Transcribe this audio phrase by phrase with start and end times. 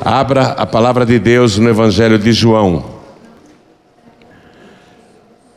[0.00, 3.00] Abra a palavra de Deus no Evangelho de João,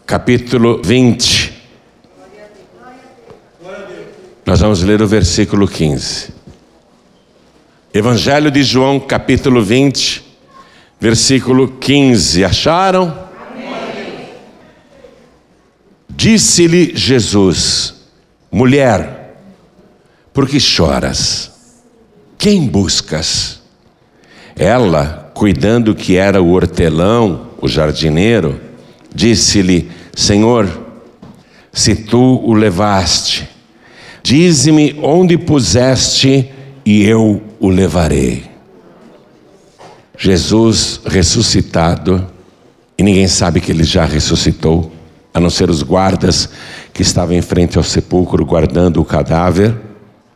[0.06, 1.62] capítulo 20.
[4.44, 6.34] Nós vamos ler o versículo 15.
[7.94, 10.26] Evangelho de João, capítulo 20,
[11.00, 12.44] versículo 15.
[12.44, 13.30] Acharam?
[16.10, 17.94] Disse-lhe Jesus:
[18.52, 19.36] Mulher,
[20.34, 21.52] por que choras?
[22.40, 23.61] Quem buscas?
[24.62, 28.62] Ela, cuidando que era o hortelão, o jardineiro,
[29.12, 30.70] disse-lhe: Senhor,
[31.74, 33.50] se tu o levaste,
[34.22, 36.52] dize-me onde puseste
[36.86, 38.44] e eu o levarei.
[40.16, 42.28] Jesus ressuscitado,
[42.96, 44.92] e ninguém sabe que ele já ressuscitou,
[45.34, 46.50] a não ser os guardas
[46.94, 49.76] que estavam em frente ao sepulcro guardando o cadáver,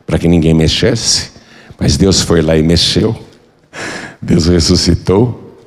[0.04, 1.30] para que ninguém mexesse,
[1.78, 3.24] mas Deus foi lá e mexeu.
[4.20, 5.58] Deus ressuscitou.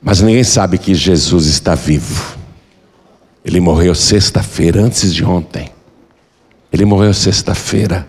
[0.00, 2.36] Mas ninguém sabe que Jesus está vivo.
[3.44, 5.70] Ele morreu sexta-feira, antes de ontem.
[6.72, 8.06] Ele morreu sexta-feira.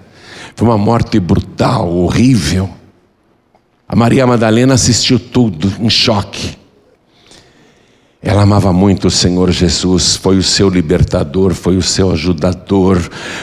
[0.55, 2.69] Foi uma morte brutal, horrível.
[3.87, 6.57] A Maria Madalena assistiu tudo em choque.
[8.21, 12.99] Ela amava muito o Senhor Jesus, foi o seu libertador, foi o seu ajudador,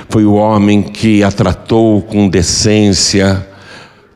[0.09, 3.49] foi o homem que a tratou com decência,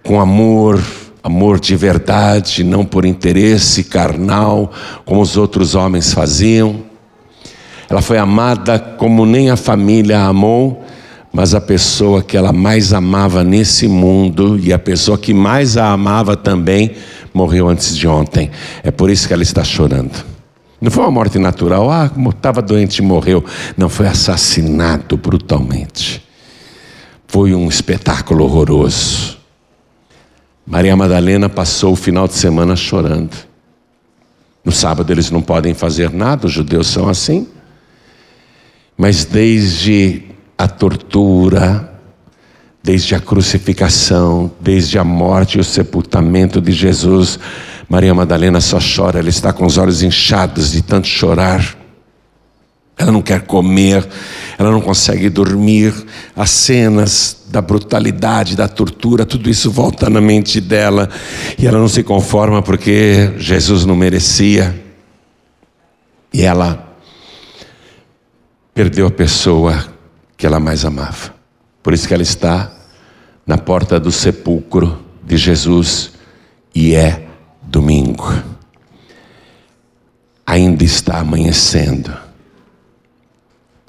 [0.02, 0.82] com amor,
[1.22, 4.72] amor de verdade, não por interesse carnal,
[5.04, 6.82] como os outros homens faziam.
[7.88, 10.84] Ela foi amada como nem a família a amou,
[11.32, 15.92] mas a pessoa que ela mais amava nesse mundo e a pessoa que mais a
[15.92, 16.92] amava também
[17.32, 18.50] morreu antes de ontem.
[18.82, 20.24] É por isso que ela está chorando.
[20.80, 23.44] Não foi uma morte natural, ah, estava doente e morreu.
[23.76, 26.22] Não, foi assassinado brutalmente.
[27.26, 29.37] Foi um espetáculo horroroso.
[30.68, 33.34] Maria Madalena passou o final de semana chorando.
[34.62, 37.48] No sábado eles não podem fazer nada, os judeus são assim.
[38.94, 40.24] Mas desde
[40.58, 41.90] a tortura,
[42.82, 47.38] desde a crucificação, desde a morte e o sepultamento de Jesus,
[47.88, 51.78] Maria Madalena só chora, ela está com os olhos inchados de tanto chorar.
[52.98, 54.06] Ela não quer comer,
[54.58, 55.94] ela não consegue dormir.
[56.36, 61.08] As cenas da brutalidade, da tortura, tudo isso volta na mente dela.
[61.58, 64.84] E ela não se conforma porque Jesus não merecia.
[66.32, 66.96] E ela
[68.74, 69.86] perdeu a pessoa
[70.36, 71.34] que ela mais amava.
[71.82, 72.70] Por isso que ela está
[73.46, 76.12] na porta do sepulcro de Jesus
[76.74, 77.26] e é
[77.62, 78.32] domingo.
[80.46, 82.28] Ainda está amanhecendo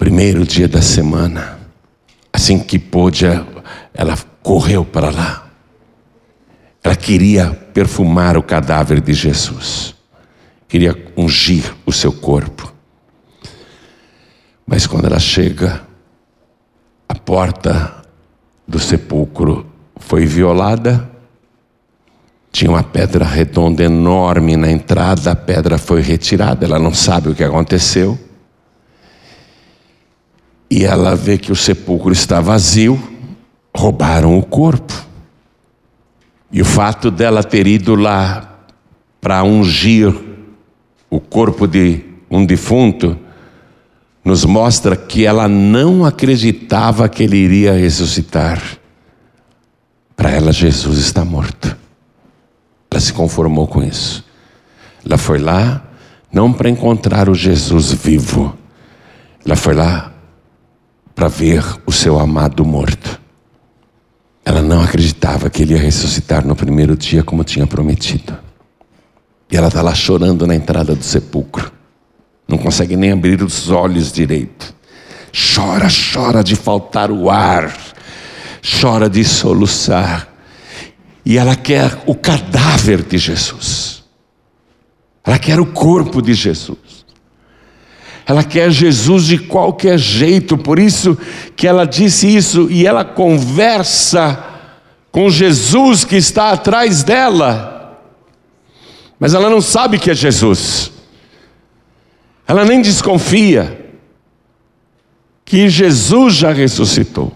[0.00, 1.58] primeiro dia da semana,
[2.32, 3.26] assim que pôde,
[3.94, 5.50] ela correu para lá.
[6.82, 9.94] Ela queria perfumar o cadáver de Jesus,
[10.66, 12.72] queria ungir o seu corpo.
[14.66, 15.82] Mas quando ela chega,
[17.08, 18.02] a porta
[18.66, 21.10] do sepulcro foi violada,
[22.52, 27.34] tinha uma pedra redonda enorme na entrada, a pedra foi retirada, ela não sabe o
[27.34, 28.18] que aconteceu.
[30.70, 33.09] E ela vê que o sepulcro está vazio,
[33.80, 34.92] roubaram o corpo.
[36.52, 38.58] E o fato dela ter ido lá
[39.20, 40.14] para ungir
[41.08, 43.16] o corpo de um defunto
[44.22, 48.62] nos mostra que ela não acreditava que ele iria ressuscitar.
[50.14, 51.74] Para ela, Jesus está morto.
[52.90, 54.22] Ela se conformou com isso.
[55.04, 55.82] Ela foi lá
[56.30, 58.54] não para encontrar o Jesus vivo.
[59.44, 60.12] Ela foi lá
[61.14, 63.20] para ver o seu amado morto.
[64.44, 68.36] Ela não acreditava que ele ia ressuscitar no primeiro dia, como tinha prometido.
[69.50, 71.70] E ela está lá chorando na entrada do sepulcro.
[72.46, 74.74] Não consegue nem abrir os olhos direito.
[75.54, 77.76] Chora, chora de faltar o ar.
[78.80, 80.28] Chora de soluçar.
[81.24, 84.02] E ela quer o cadáver de Jesus.
[85.24, 86.78] Ela quer o corpo de Jesus.
[88.30, 91.18] Ela quer Jesus de qualquer jeito, por isso
[91.56, 94.38] que ela disse isso e ela conversa
[95.10, 98.00] com Jesus que está atrás dela.
[99.18, 100.92] Mas ela não sabe que é Jesus.
[102.46, 103.90] Ela nem desconfia
[105.44, 107.32] que Jesus já ressuscitou.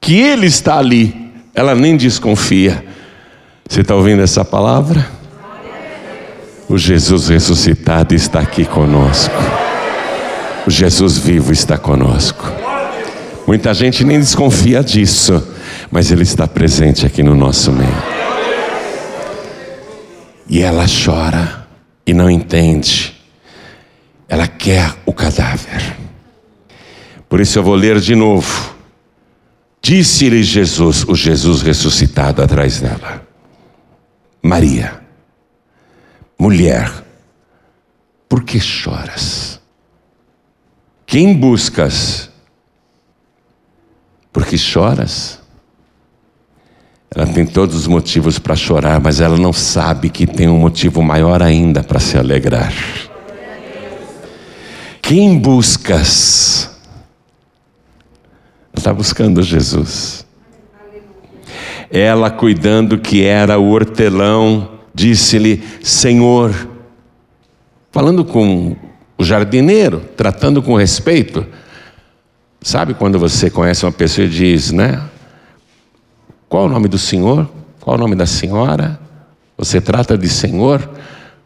[0.00, 1.30] Que ele está ali.
[1.54, 2.82] Ela nem desconfia.
[3.68, 5.06] Você está ouvindo essa palavra?
[6.72, 9.34] O Jesus ressuscitado está aqui conosco.
[10.66, 12.50] O Jesus vivo está conosco.
[13.46, 15.46] Muita gente nem desconfia disso,
[15.90, 18.02] mas Ele está presente aqui no nosso meio.
[20.48, 21.68] E ela chora
[22.06, 23.22] e não entende.
[24.26, 25.94] Ela quer o cadáver.
[27.28, 28.74] Por isso eu vou ler de novo.
[29.82, 33.26] Disse-lhe Jesus, o Jesus ressuscitado atrás dela:
[34.42, 35.01] Maria,
[36.42, 36.92] mulher,
[38.28, 39.60] por que choras?
[41.06, 42.28] Quem buscas?
[44.32, 45.38] Por que choras?
[47.14, 51.00] Ela tem todos os motivos para chorar, mas ela não sabe que tem um motivo
[51.00, 52.72] maior ainda para se alegrar.
[55.00, 56.68] Quem buscas?
[58.74, 60.26] Está buscando Jesus.
[61.88, 66.68] Ela, cuidando que era o hortelão, disse-lhe: Senhor,
[67.90, 68.76] falando com
[69.18, 71.46] o jardineiro, tratando com respeito.
[72.60, 75.02] Sabe quando você conhece uma pessoa e diz, né?
[76.48, 77.50] Qual o nome do senhor?
[77.80, 79.00] Qual o nome da senhora?
[79.56, 80.88] Você trata de senhor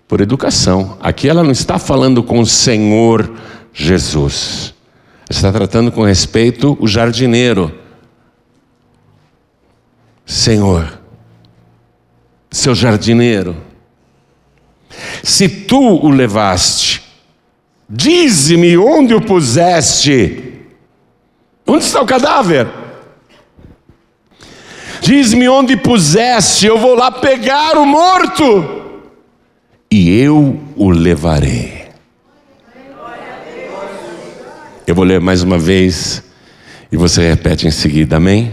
[0.07, 0.97] por educação.
[1.01, 3.31] Aqui ela não está falando com o Senhor
[3.73, 4.75] Jesus.
[5.29, 7.73] Está tratando com respeito o jardineiro.
[10.25, 10.96] Senhor,
[12.51, 13.57] seu jardineiro,
[15.23, 17.03] se tu o levaste,
[17.89, 20.55] dize-me onde o puseste.
[21.67, 22.69] Onde está o cadáver?
[25.01, 28.83] Diz-me onde puseste, eu vou lá pegar o morto
[29.91, 31.87] e eu o levarei.
[34.87, 36.23] Eu vou ler mais uma vez
[36.91, 38.53] e você repete em seguida, amém?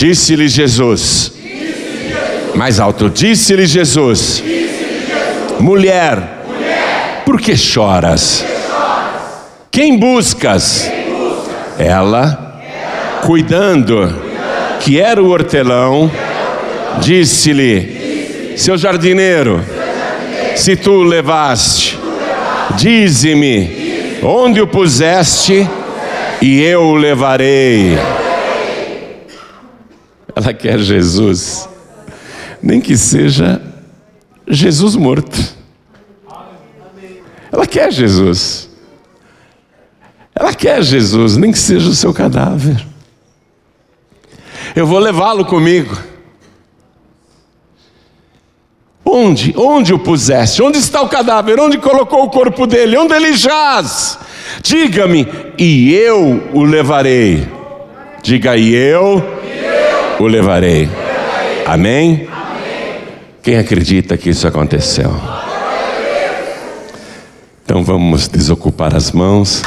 [0.00, 1.30] Disse-lhe Jesus,
[2.54, 4.42] mais alto, disse-lhe Jesus,
[5.58, 6.38] mulher,
[7.26, 8.42] por que choras?
[9.70, 10.90] Quem buscas?
[11.78, 12.62] Ela,
[13.26, 14.10] cuidando,
[14.80, 16.10] que era o hortelão,
[17.02, 19.62] disse-lhe, seu jardineiro,
[20.56, 21.98] se tu levaste,
[22.74, 25.68] dize-me, onde o puseste,
[26.40, 27.98] e eu o levarei.
[30.42, 31.68] Ela quer Jesus,
[32.62, 33.60] nem que seja
[34.48, 35.38] Jesus morto.
[37.52, 38.70] Ela quer Jesus.
[40.34, 42.82] Ela quer Jesus, nem que seja o seu cadáver.
[44.74, 45.94] Eu vou levá-lo comigo.
[49.04, 49.52] Onde?
[49.58, 50.62] Onde o puseste?
[50.62, 51.60] Onde está o cadáver?
[51.60, 52.96] Onde colocou o corpo dele?
[52.96, 54.18] Onde ele jaz?
[54.62, 55.28] Diga-me,
[55.58, 57.46] e eu o levarei.
[58.22, 59.39] Diga, e eu,
[60.20, 60.88] o levarei.
[61.66, 62.28] Amém?
[63.42, 65.10] Quem acredita que isso aconteceu?
[67.64, 69.62] Então vamos desocupar as mãos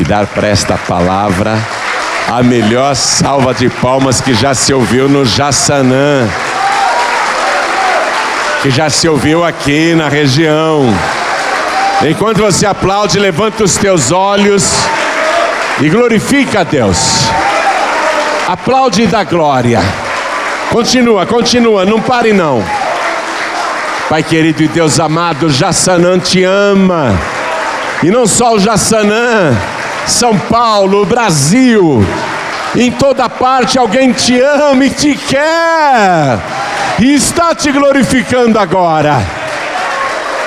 [0.00, 1.56] e dar para esta palavra
[2.28, 6.28] a melhor salva de palmas que já se ouviu no Jassanã,
[8.62, 10.92] que já se ouviu aqui na região.
[12.02, 14.74] Enquanto você aplaude, levanta os teus olhos
[15.80, 17.28] e glorifica a Deus.
[18.48, 19.80] Aplaude e dá glória.
[20.70, 22.62] Continua, continua, não pare não.
[24.08, 27.12] Pai querido e Deus amado, Jassanã te ama.
[28.04, 29.52] E não só o Jassanã,
[30.06, 32.06] São Paulo, Brasil,
[32.76, 36.38] em toda parte alguém te ama e te quer.
[37.00, 39.20] E está te glorificando agora.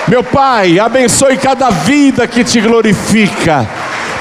[0.08, 3.68] Meu Pai, abençoe cada vida que te glorifica.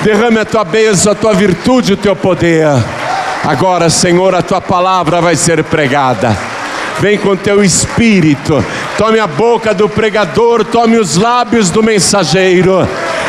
[0.02, 2.66] Derrame a tua bênção, a tua virtude, o teu poder.
[3.44, 6.36] Agora, Senhor, a tua palavra vai ser pregada.
[7.00, 8.64] Vem com teu espírito,
[8.96, 12.88] tome a boca do pregador, tome os lábios do mensageiro.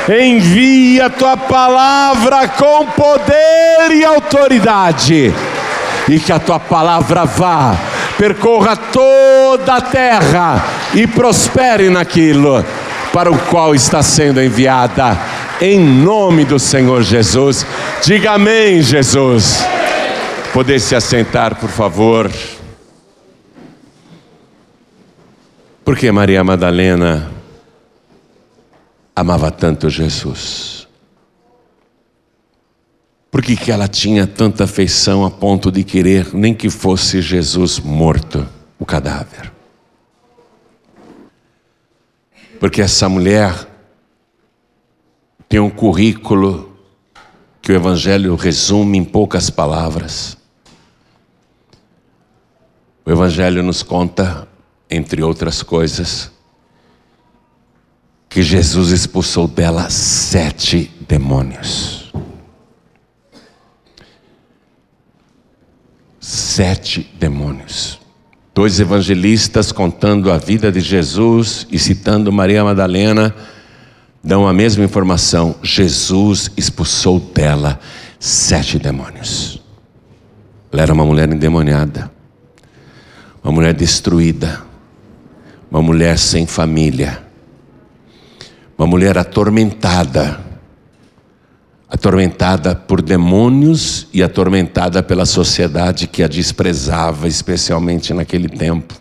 [0.09, 5.31] Envia a tua palavra com poder e autoridade,
[6.07, 7.75] e que a tua palavra vá,
[8.17, 12.65] percorra toda a terra e prospere naquilo
[13.13, 15.15] para o qual está sendo enviada,
[15.61, 17.65] em nome do Senhor Jesus.
[18.01, 19.63] Diga amém, Jesus.
[20.53, 22.31] Poder se assentar, por favor.
[25.85, 27.31] Por que Maria Madalena
[29.15, 30.87] amava tanto Jesus?
[33.29, 37.79] Por que, que ela tinha tanta afeição a ponto de querer nem que fosse Jesus
[37.79, 38.47] morto,
[38.79, 39.51] o cadáver?
[42.59, 43.67] Porque essa mulher
[45.47, 46.75] tem um currículo
[47.61, 50.38] que o Evangelho resume em poucas palavras.
[53.09, 54.47] O Evangelho nos conta,
[54.87, 56.29] entre outras coisas,
[58.29, 62.13] que Jesus expulsou dela sete demônios.
[66.19, 67.99] Sete demônios.
[68.53, 73.35] Dois evangelistas contando a vida de Jesus e citando Maria Madalena
[74.23, 77.79] dão a mesma informação: Jesus expulsou dela
[78.19, 79.59] sete demônios.
[80.71, 82.18] Ela era uma mulher endemoniada,
[83.49, 84.61] uma mulher destruída,
[85.71, 87.23] uma mulher sem família,
[88.77, 90.39] uma mulher atormentada,
[91.89, 98.93] atormentada por demônios e atormentada pela sociedade que a desprezava, especialmente naquele tempo.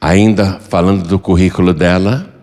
[0.00, 2.34] Ainda falando do currículo dela,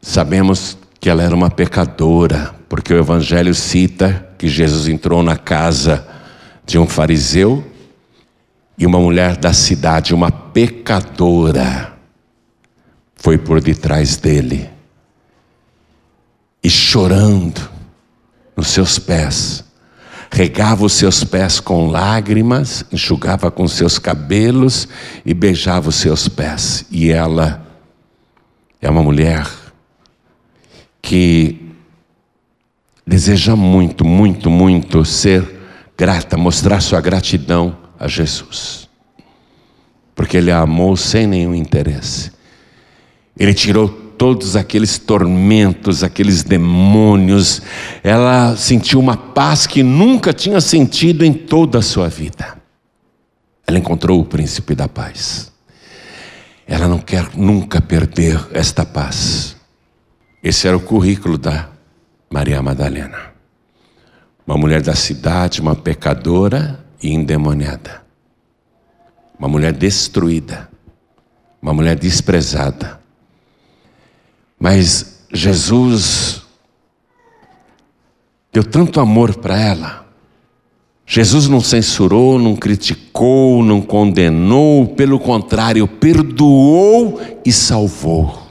[0.00, 6.14] sabemos que ela era uma pecadora, porque o Evangelho cita que Jesus entrou na casa
[6.66, 7.64] de um fariseu
[8.76, 11.96] e uma mulher da cidade, uma pecadora,
[13.14, 14.68] foi por detrás dele
[16.62, 17.70] e chorando
[18.56, 19.64] nos seus pés,
[20.30, 24.88] regava os seus pés com lágrimas, enxugava com seus cabelos
[25.24, 26.84] e beijava os seus pés.
[26.90, 27.64] E ela
[28.82, 29.46] é uma mulher
[31.00, 31.72] que
[33.06, 35.55] deseja muito, muito, muito ser
[35.96, 38.88] grata, mostrar sua gratidão a Jesus.
[40.14, 42.32] Porque ele a amou sem nenhum interesse.
[43.38, 47.60] Ele tirou todos aqueles tormentos, aqueles demônios.
[48.02, 52.56] Ela sentiu uma paz que nunca tinha sentido em toda a sua vida.
[53.66, 55.52] Ela encontrou o príncipe da paz.
[56.66, 59.56] Ela não quer nunca perder esta paz.
[60.42, 61.68] Esse era o currículo da
[62.30, 63.35] Maria Madalena.
[64.46, 68.02] Uma mulher da cidade, uma pecadora e endemoniada.
[69.38, 70.70] Uma mulher destruída.
[71.60, 73.00] Uma mulher desprezada.
[74.58, 76.42] Mas Jesus
[78.52, 80.06] deu tanto amor para ela.
[81.04, 88.45] Jesus não censurou, não criticou, não condenou, pelo contrário, perdoou e salvou.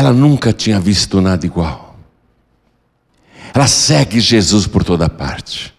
[0.00, 1.94] Ela nunca tinha visto nada igual.
[3.52, 5.74] Ela segue Jesus por toda parte.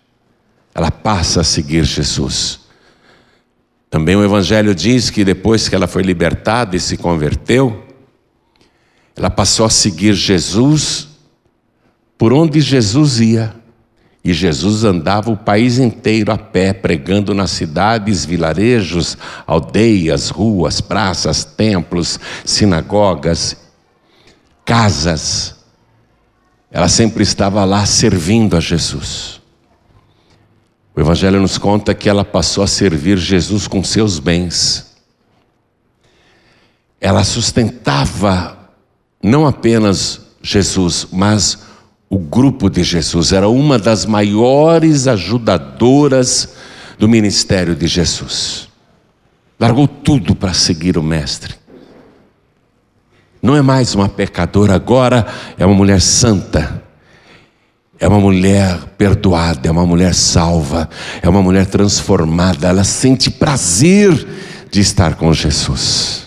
[0.75, 2.59] Ela passa a seguir Jesus.
[3.89, 7.83] Também o Evangelho diz que depois que ela foi libertada e se converteu,
[9.15, 11.07] ela passou a seguir Jesus
[12.15, 13.55] por onde Jesus ia.
[14.23, 21.43] E Jesus andava o país inteiro a pé, pregando nas cidades, vilarejos, aldeias, ruas, praças,
[21.43, 23.60] templos, sinagogas
[24.71, 25.53] casas.
[26.71, 29.41] Ela sempre estava lá servindo a Jesus.
[30.95, 34.95] O Evangelho nos conta que ela passou a servir Jesus com seus bens.
[37.01, 38.57] Ela sustentava
[39.21, 41.63] não apenas Jesus, mas
[42.09, 43.33] o grupo de Jesus.
[43.33, 46.53] Era uma das maiores ajudadoras
[46.97, 48.69] do ministério de Jesus.
[49.59, 51.60] Largou tudo para seguir o Mestre.
[53.41, 55.25] Não é mais uma pecadora, agora
[55.57, 56.81] é uma mulher santa.
[57.99, 60.89] É uma mulher perdoada, é uma mulher salva,
[61.21, 62.67] é uma mulher transformada.
[62.67, 64.27] Ela sente prazer
[64.71, 66.25] de estar com Jesus.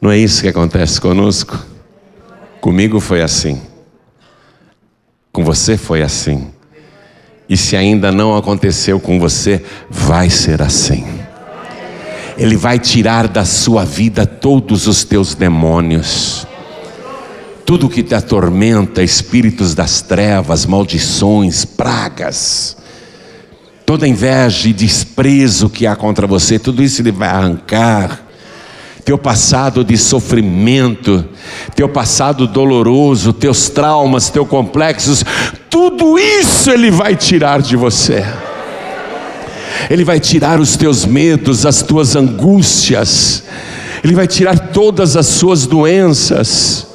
[0.00, 1.58] Não é isso que acontece conosco?
[2.60, 3.62] Comigo foi assim.
[5.32, 6.50] Com você foi assim.
[7.48, 11.15] E se ainda não aconteceu com você, vai ser assim.
[12.38, 16.46] Ele vai tirar da sua vida todos os teus demônios.
[17.64, 22.76] Tudo que te atormenta, espíritos das trevas, maldições, pragas,
[23.84, 28.22] toda inveja e desprezo que há contra você, tudo isso ele vai arrancar.
[29.04, 31.24] Teu passado de sofrimento,
[31.74, 35.24] teu passado doloroso, teus traumas, teus complexos,
[35.70, 38.24] tudo isso ele vai tirar de você.
[39.90, 43.44] Ele vai tirar os teus medos, as tuas angústias,
[44.02, 46.86] Ele vai tirar todas as suas doenças,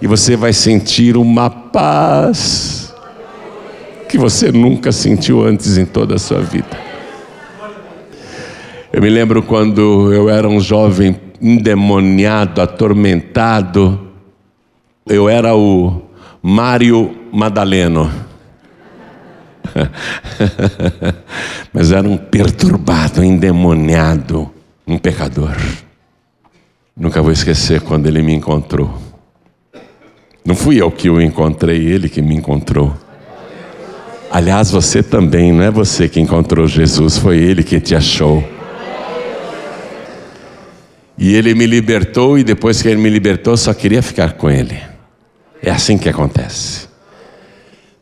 [0.00, 2.94] e você vai sentir uma paz
[4.08, 6.88] que você nunca sentiu antes em toda a sua vida.
[8.90, 14.08] Eu me lembro quando eu era um jovem endemoniado, atormentado,
[15.06, 16.02] eu era o
[16.42, 18.27] Mário Madaleno.
[21.72, 24.50] Mas era um perturbado, endemoniado,
[24.86, 25.56] um pecador.
[26.96, 28.98] Nunca vou esquecer quando ele me encontrou.
[30.44, 32.96] Não fui eu que o encontrei, ele que me encontrou.
[34.30, 38.42] Aliás, você também, não é você que encontrou Jesus, foi ele que te achou.
[41.16, 44.78] E ele me libertou, e depois que ele me libertou, só queria ficar com ele.
[45.62, 46.87] É assim que acontece.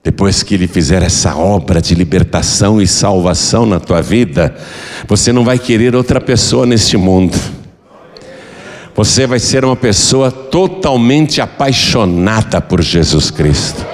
[0.07, 4.55] Depois que Ele fizer essa obra de libertação e salvação na tua vida,
[5.09, 7.37] você não vai querer outra pessoa neste mundo.
[8.95, 13.85] Você vai ser uma pessoa totalmente apaixonada por Jesus Cristo.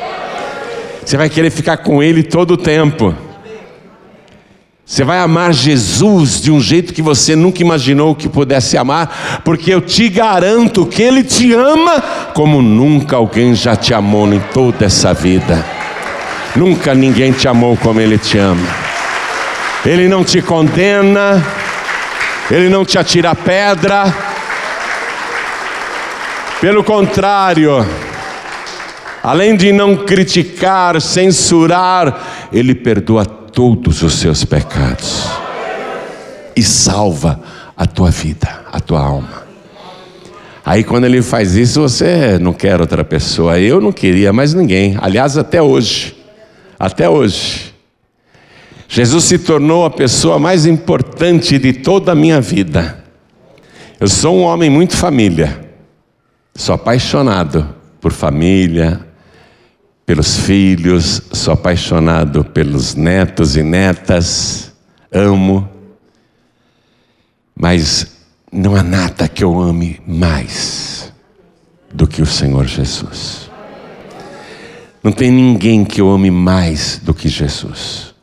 [1.02, 3.14] Você vai querer ficar com Ele todo o tempo.
[4.84, 9.72] Você vai amar Jesus de um jeito que você nunca imaginou que pudesse amar, porque
[9.72, 12.02] eu te garanto que Ele te ama
[12.34, 15.81] como nunca alguém já te amou em toda essa vida.
[16.54, 18.66] Nunca ninguém te amou como Ele te ama.
[19.84, 21.42] Ele não te condena,
[22.50, 24.14] Ele não te atira pedra.
[26.60, 27.84] Pelo contrário,
[29.22, 35.26] além de não criticar, censurar, Ele perdoa todos os seus pecados
[36.54, 37.40] e salva
[37.76, 39.42] a tua vida, a tua alma.
[40.64, 43.58] Aí quando ele faz isso, você não quer outra pessoa.
[43.58, 44.96] Eu não queria mais ninguém.
[45.00, 46.21] Aliás, até hoje
[46.82, 47.72] até hoje.
[48.88, 53.04] Jesus se tornou a pessoa mais importante de toda a minha vida.
[54.00, 55.64] Eu sou um homem muito família,
[56.56, 59.00] sou apaixonado por família,
[60.04, 64.72] pelos filhos, sou apaixonado pelos netos e netas,
[65.12, 65.68] amo,
[67.54, 68.16] mas
[68.50, 71.12] não há nada que eu ame mais
[71.94, 73.41] do que o Senhor Jesus.
[75.02, 78.14] Não tem ninguém que eu ame mais do que Jesus.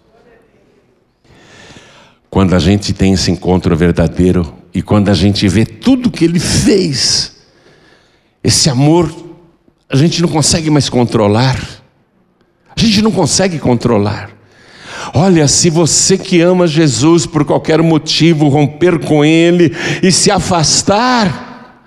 [2.29, 6.39] Quando a gente tem esse encontro verdadeiro e quando a gente vê tudo que ele
[6.39, 7.35] fez,
[8.43, 9.11] esse amor
[9.89, 11.59] a gente não consegue mais controlar.
[12.75, 14.29] A gente não consegue controlar.
[15.13, 21.83] Olha, se você que ama Jesus por qualquer motivo romper com Ele e se afastar,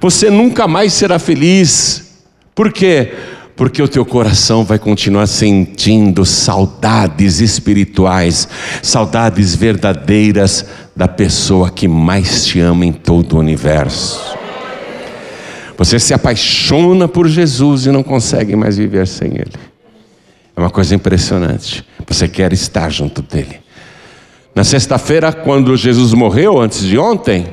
[0.00, 2.24] você nunca mais será feliz.
[2.54, 3.12] Por quê?
[3.56, 8.46] Porque o teu coração vai continuar sentindo saudades espirituais,
[8.82, 14.36] saudades verdadeiras da pessoa que mais te ama em todo o universo.
[15.78, 19.52] Você se apaixona por Jesus e não consegue mais viver sem Ele.
[20.54, 21.84] É uma coisa impressionante.
[22.06, 23.60] Você quer estar junto dele.
[24.54, 27.46] Na sexta-feira, quando Jesus morreu, antes de ontem,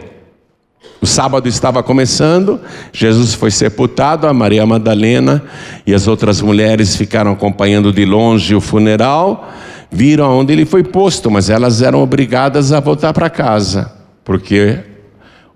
[1.04, 2.62] o sábado estava começando,
[2.94, 5.44] Jesus foi sepultado, a Maria Madalena
[5.86, 9.52] e as outras mulheres ficaram acompanhando de longe o funeral,
[9.92, 13.92] viram aonde ele foi posto, mas elas eram obrigadas a voltar para casa,
[14.24, 14.80] porque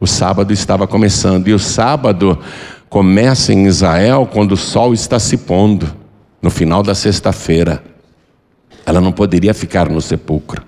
[0.02, 1.48] o sábado estava começando.
[1.48, 2.38] E o sábado
[2.90, 5.88] começa em Israel quando o sol está se pondo,
[6.42, 7.82] no final da sexta-feira.
[8.86, 10.62] Ela não poderia ficar no sepulcro.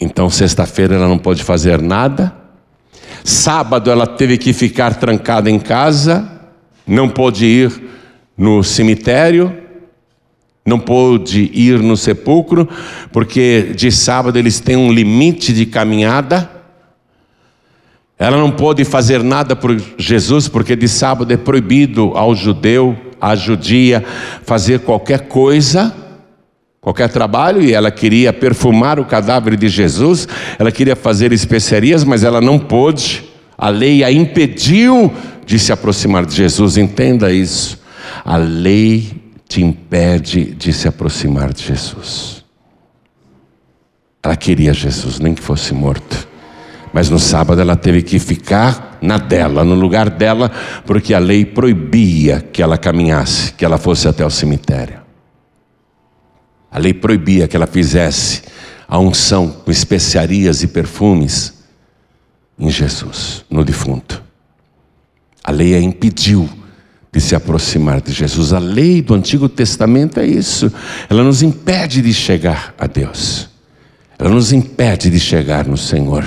[0.00, 2.42] Então, sexta-feira ela não pode fazer nada
[3.26, 6.30] Sábado ela teve que ficar trancada em casa,
[6.86, 7.72] não pôde ir
[8.36, 9.56] no cemitério,
[10.66, 12.68] não pôde ir no sepulcro,
[13.10, 16.50] porque de sábado eles têm um limite de caminhada.
[18.18, 23.34] Ela não pôde fazer nada por Jesus, porque de sábado é proibido ao judeu, à
[23.34, 24.04] judia,
[24.44, 26.03] fazer qualquer coisa
[26.84, 32.22] qualquer trabalho e ela queria perfumar o cadáver de Jesus, ela queria fazer especiarias, mas
[32.22, 33.24] ela não pôde.
[33.56, 35.10] A lei a impediu
[35.46, 36.76] de se aproximar de Jesus.
[36.76, 37.80] Entenda isso.
[38.22, 42.44] A lei te impede de se aproximar de Jesus.
[44.22, 46.28] Ela queria Jesus, nem que fosse morto.
[46.92, 50.50] Mas no sábado ela teve que ficar na dela, no lugar dela,
[50.84, 55.03] porque a lei proibia que ela caminhasse, que ela fosse até o cemitério.
[56.74, 58.42] A lei proibia que ela fizesse
[58.88, 61.54] a unção com especiarias e perfumes
[62.58, 64.20] em Jesus, no defunto.
[65.44, 66.50] A lei a impediu
[67.12, 68.52] de se aproximar de Jesus.
[68.52, 70.72] A lei do Antigo Testamento é isso.
[71.08, 73.48] Ela nos impede de chegar a Deus.
[74.18, 76.24] Ela nos impede de chegar no Senhor.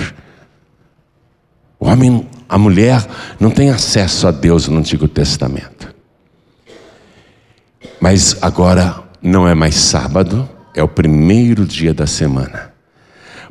[1.78, 3.06] O homem, a mulher
[3.38, 5.94] não tem acesso a Deus no Antigo Testamento.
[8.00, 12.72] Mas agora não é mais sábado, é o primeiro dia da semana.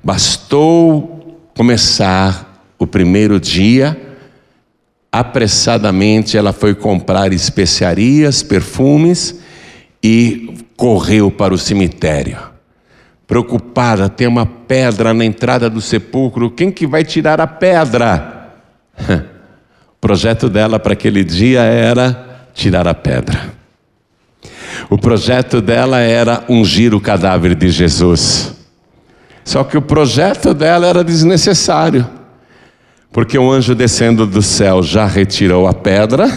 [0.03, 3.99] Bastou começar o primeiro dia,
[5.11, 9.39] apressadamente ela foi comprar especiarias, perfumes
[10.03, 12.37] e correu para o cemitério.
[13.25, 18.53] Preocupada, tem uma pedra na entrada do sepulcro, quem que vai tirar a pedra?
[19.89, 23.56] O projeto dela para aquele dia era tirar a pedra.
[24.89, 28.53] O projeto dela era ungir o cadáver de Jesus.
[29.43, 32.05] Só que o projeto dela era desnecessário,
[33.11, 36.27] porque o anjo descendo do céu já retirou a pedra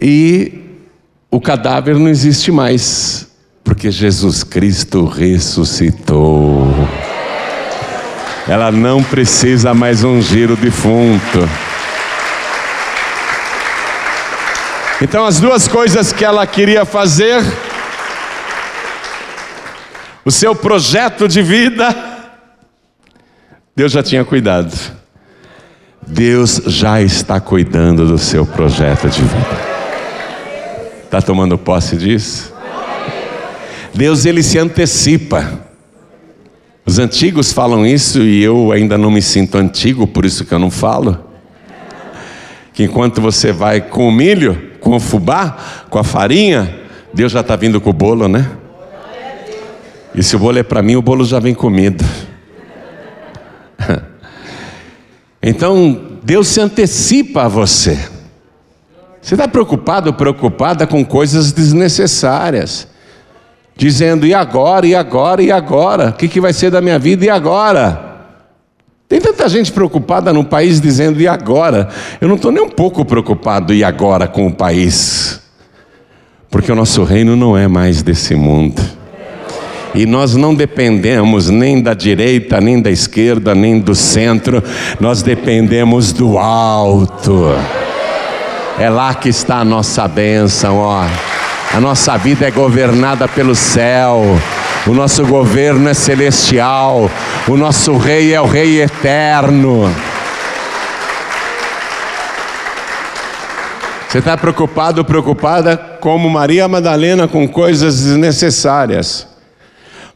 [0.00, 0.52] e
[1.30, 3.28] o cadáver não existe mais,
[3.64, 6.68] porque Jesus Cristo ressuscitou.
[8.48, 11.48] Ela não precisa mais ungir o defunto.
[15.02, 17.42] Então, as duas coisas que ela queria fazer,
[20.24, 21.92] o seu projeto de vida,
[23.74, 24.72] Deus já tinha cuidado.
[26.06, 29.72] Deus já está cuidando do seu projeto de vida.
[31.02, 32.54] Está tomando posse disso?
[33.92, 35.66] Deus ele se antecipa.
[36.86, 40.60] Os antigos falam isso e eu ainda não me sinto antigo, por isso que eu
[40.60, 41.18] não falo.
[42.72, 45.56] Que enquanto você vai com o milho, com o fubá,
[45.88, 46.80] com a farinha,
[47.14, 48.50] Deus já está vindo com o bolo, né?
[50.14, 52.04] E se o bolo é para mim, o bolo já vem comido.
[55.44, 57.98] Então, Deus se antecipa a você.
[59.20, 62.86] Você está preocupado preocupada com coisas desnecessárias,
[63.76, 66.10] dizendo: e agora, e agora, e agora?
[66.10, 68.11] O que, que vai ser da minha vida, e agora?
[69.12, 71.90] Tem tanta gente preocupada no país dizendo, e agora?
[72.18, 75.38] Eu não estou nem um pouco preocupado, e agora, com o país?
[76.50, 78.80] Porque o nosso reino não é mais desse mundo.
[79.94, 84.64] E nós não dependemos nem da direita, nem da esquerda, nem do centro,
[84.98, 87.54] nós dependemos do alto.
[88.78, 91.04] É lá que está a nossa bênção, ó.
[91.74, 94.24] A nossa vida é governada pelo céu.
[94.84, 97.08] O nosso governo é celestial,
[97.46, 99.88] o nosso rei é o rei eterno.
[104.08, 109.26] Você está preocupado preocupada como Maria Madalena com coisas desnecessárias,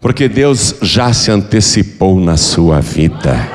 [0.00, 3.48] porque Deus já se antecipou na sua vida.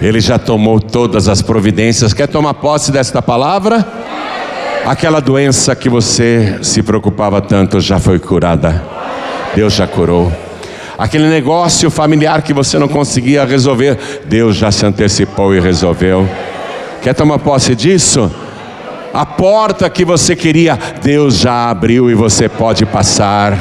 [0.00, 2.14] Ele já tomou todas as providências.
[2.14, 3.86] Quer tomar posse desta palavra?
[4.86, 8.97] Aquela doença que você se preocupava tanto já foi curada.
[9.58, 10.32] Deus já curou.
[10.96, 16.28] Aquele negócio familiar que você não conseguia resolver, Deus já se antecipou e resolveu.
[17.02, 18.30] Quer tomar posse disso?
[19.12, 23.58] A porta que você queria, Deus já abriu e você pode passar.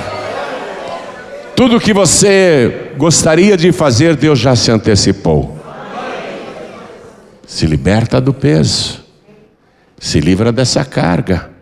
[1.56, 5.58] Tudo que você gostaria de fazer, Deus já se antecipou.
[7.48, 9.04] Se liberta do peso,
[9.98, 11.57] se livra dessa carga.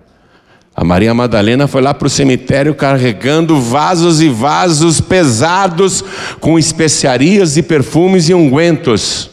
[0.76, 6.04] A Maria Madalena foi lá para o cemitério carregando vasos e vasos pesados
[6.42, 9.32] com especiarias e perfumes e ungüentos.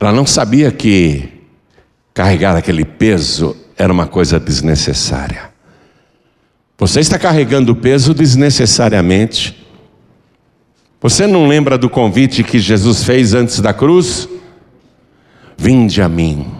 [0.00, 1.28] Ela não sabia que
[2.12, 5.50] carregar aquele peso era uma coisa desnecessária.
[6.76, 9.64] Você está carregando peso desnecessariamente.
[11.00, 14.28] Você não lembra do convite que Jesus fez antes da cruz?
[15.56, 16.55] Vinde a mim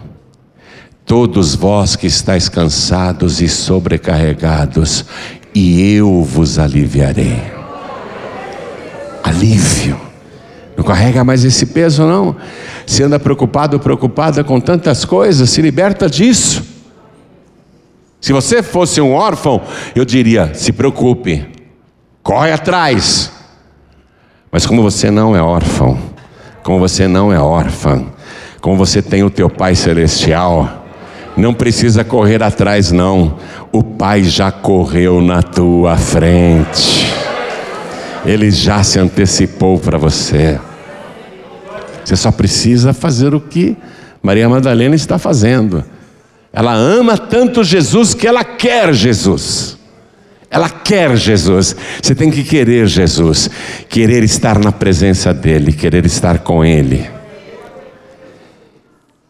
[1.07, 5.05] Todos vós que estáis cansados e sobrecarregados,
[5.55, 7.41] e eu vos aliviarei.
[9.23, 9.97] Alívio.
[10.75, 12.35] Não carrega mais esse peso, não.
[12.85, 16.61] Se anda preocupado preocupada com tantas coisas, se liberta disso.
[18.19, 19.61] Se você fosse um órfão,
[19.95, 21.47] eu diria: se preocupe,
[22.21, 23.31] corre atrás.
[24.51, 25.97] Mas como você não é órfão,
[26.63, 28.07] como você não é órfã,
[28.59, 30.86] como você tem o teu Pai Celestial,
[31.37, 33.37] não precisa correr atrás, não.
[33.71, 37.13] O Pai já correu na tua frente.
[38.25, 40.59] Ele já se antecipou para você.
[42.03, 43.77] Você só precisa fazer o que
[44.21, 45.83] Maria Madalena está fazendo.
[46.51, 49.77] Ela ama tanto Jesus que ela quer Jesus.
[50.49, 51.75] Ela quer Jesus.
[52.01, 53.49] Você tem que querer Jesus,
[53.87, 57.16] querer estar na presença dEle, querer estar com Ele.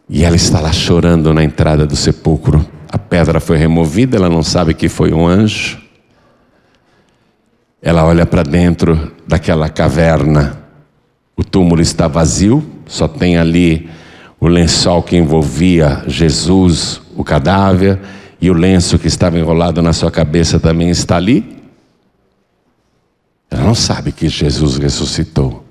[0.09, 2.65] E ela está lá chorando na entrada do sepulcro.
[2.89, 5.81] A pedra foi removida, ela não sabe que foi um anjo.
[7.81, 10.63] Ela olha para dentro daquela caverna.
[11.35, 13.89] O túmulo está vazio, só tem ali
[14.39, 17.99] o lençol que envolvia Jesus, o cadáver,
[18.39, 21.57] e o lenço que estava enrolado na sua cabeça também está ali.
[23.49, 25.65] Ela não sabe que Jesus ressuscitou.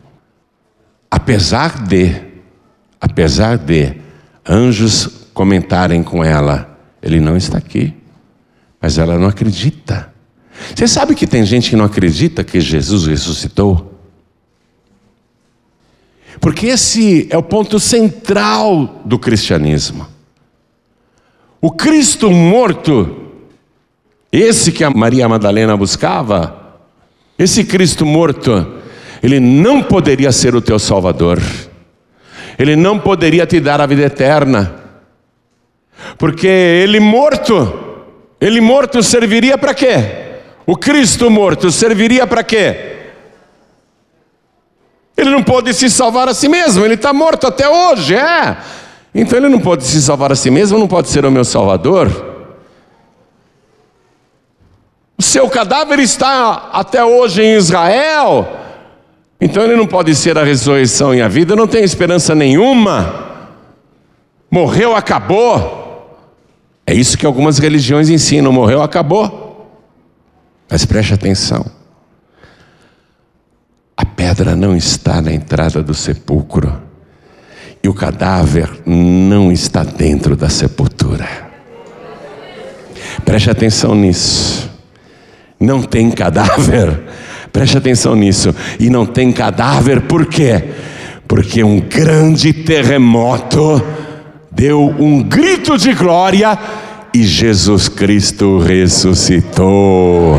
[1.10, 2.14] Apesar de,
[3.00, 4.05] apesar de
[4.48, 7.94] anjos comentarem com ela: Ele não está aqui.
[8.80, 10.12] Mas ela não acredita.
[10.74, 13.94] Você sabe que tem gente que não acredita que Jesus ressuscitou?
[16.40, 20.06] Porque esse é o ponto central do cristianismo.
[21.60, 23.32] O Cristo morto,
[24.30, 26.78] esse que a Maria Madalena buscava,
[27.38, 28.74] esse Cristo morto,
[29.22, 31.40] ele não poderia ser o teu Salvador.
[32.58, 34.74] Ele não poderia te dar a vida eterna,
[36.18, 38.06] porque ele morto,
[38.40, 39.94] Ele morto serviria para quê?
[40.66, 42.96] O Cristo morto serviria para quê?
[45.16, 48.56] Ele não pode se salvar a si mesmo, ele está morto até hoje, é.
[49.14, 52.34] Então ele não pode se salvar a si mesmo, não pode ser o meu Salvador.
[55.16, 58.46] O seu cadáver está até hoje em Israel,
[59.40, 63.26] então ele não pode ser a ressurreição e a vida, não tem esperança nenhuma.
[64.50, 65.84] Morreu, acabou.
[66.86, 69.70] É isso que algumas religiões ensinam: morreu, acabou.
[70.68, 71.64] Mas preste atenção.
[73.96, 76.82] A pedra não está na entrada do sepulcro.
[77.82, 81.28] E o cadáver não está dentro da sepultura.
[83.24, 84.70] Preste atenção nisso.
[85.58, 87.00] Não tem cadáver.
[87.56, 88.54] Preste atenção nisso.
[88.78, 90.62] E não tem cadáver por quê?
[91.26, 93.82] Porque um grande terremoto
[94.52, 96.58] deu um grito de glória
[97.14, 100.38] e Jesus Cristo ressuscitou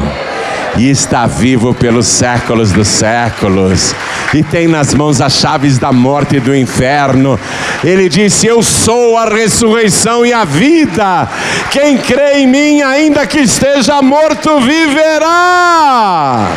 [0.77, 3.95] e está vivo pelos séculos dos séculos,
[4.31, 7.39] e tem nas mãos as chaves da morte e do inferno.
[7.83, 11.27] Ele disse: Eu sou a ressurreição e a vida.
[11.71, 16.47] Quem crê em mim, ainda que esteja morto, viverá.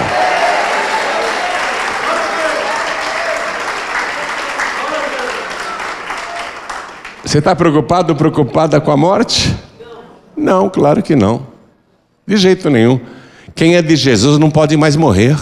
[7.31, 9.55] Você está preocupado ou preocupada com a morte?
[10.37, 11.47] Não, claro que não.
[12.27, 12.99] De jeito nenhum.
[13.55, 15.37] Quem é de Jesus não pode mais morrer.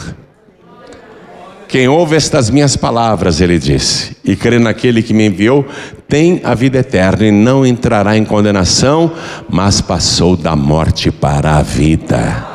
[1.67, 5.67] Quem ouve estas minhas palavras, ele disse, e crê naquele que me enviou,
[6.07, 9.11] tem a vida eterna e não entrará em condenação,
[9.49, 12.47] mas passou da morte para a vida.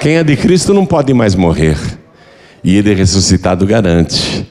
[0.00, 1.76] Quem é de Cristo não pode mais morrer,
[2.64, 4.48] e ele ressuscitado garante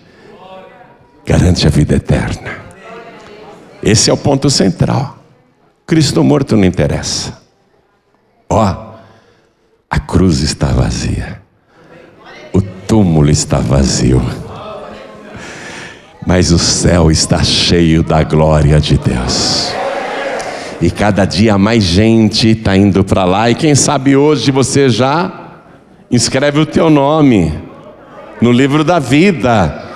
[1.25, 2.68] garante a vida eterna.
[3.81, 5.17] Esse é o ponto central.
[5.85, 7.39] Cristo morto não interessa.
[8.49, 8.89] Ó,
[9.89, 11.41] a cruz está vazia.
[12.53, 14.21] O túmulo está vazio.
[16.27, 19.73] Mas o céu está cheio da glória de Deus.
[20.81, 23.49] E cada dia mais gente está indo para lá.
[23.49, 25.31] E quem sabe hoje você já
[26.11, 27.53] inscreve o teu nome
[28.41, 29.87] no livro da vida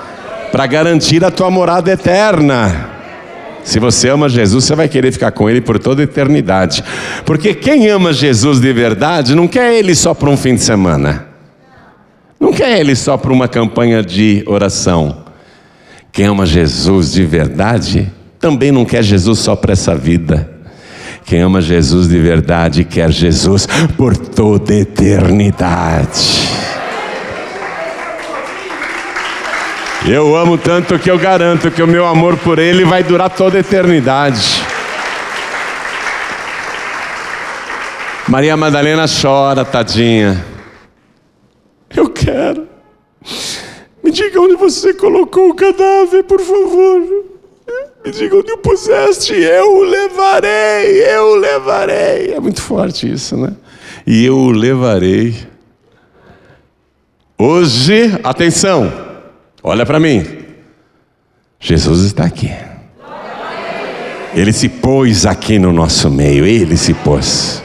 [0.51, 2.92] para garantir a tua morada eterna.
[3.63, 6.83] Se você ama Jesus, você vai querer ficar com Ele por toda a eternidade.
[7.25, 11.27] Porque quem ama Jesus de verdade não quer Ele só para um fim de semana.
[12.39, 15.23] Não quer Ele só para uma campanha de oração.
[16.11, 20.51] Quem ama Jesus de verdade também não quer Jesus só para essa vida.
[21.25, 26.42] Quem ama Jesus de verdade quer Jesus por toda a eternidade.
[30.05, 33.55] Eu amo tanto que eu garanto que o meu amor por Ele vai durar toda
[33.55, 34.61] a eternidade.
[38.27, 40.45] Maria Madalena chora, tadinha.
[41.95, 42.67] Eu quero.
[44.03, 47.01] Me diga onde você colocou o cadáver, por favor.
[48.03, 52.33] Me diga onde o puseste, eu o levarei, eu o levarei.
[52.33, 53.53] É muito forte isso, né?
[54.05, 55.33] E eu o levarei.
[57.37, 59.12] Hoje, atenção.
[59.63, 60.25] Olha para mim.
[61.57, 62.51] Jesus está aqui.
[64.35, 67.63] Ele se pôs aqui no nosso meio, ele se pôs.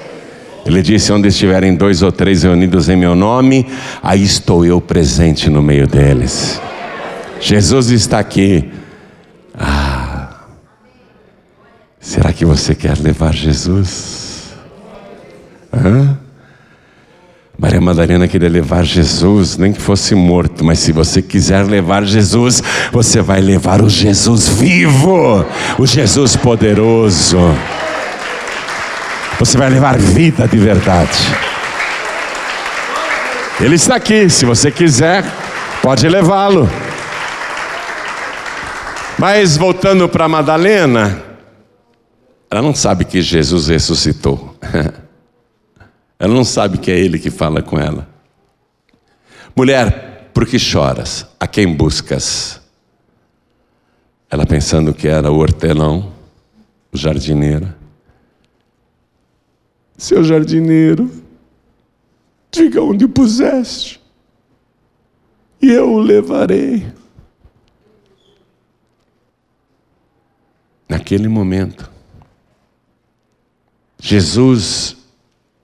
[0.64, 3.66] Ele disse: Onde estiverem dois ou três reunidos em meu nome,
[4.02, 6.60] aí estou eu presente no meio deles.
[7.40, 8.70] Jesus está aqui.
[9.54, 10.44] Ah,
[11.98, 14.52] será que você quer levar Jesus?
[15.72, 16.18] Hã?
[17.60, 22.62] Maria Madalena queria levar Jesus, nem que fosse morto, mas se você quiser levar Jesus,
[22.92, 25.44] você vai levar o Jesus vivo,
[25.76, 27.36] o Jesus poderoso.
[29.40, 31.18] Você vai levar vida de verdade.
[33.60, 35.24] Ele está aqui, se você quiser,
[35.82, 36.70] pode levá-lo.
[39.18, 41.20] Mas voltando para Madalena,
[42.48, 44.56] ela não sabe que Jesus ressuscitou.
[46.18, 48.08] Ela não sabe que é ele que fala com ela.
[49.54, 51.26] Mulher, por que choras?
[51.38, 52.60] A quem buscas?
[54.30, 56.12] Ela pensando que era o hortelão,
[56.92, 57.72] o jardineiro.
[59.96, 61.10] Seu jardineiro,
[62.50, 64.00] diga onde o puseste,
[65.60, 66.86] e eu o levarei.
[70.88, 71.90] Naquele momento,
[74.00, 74.97] Jesus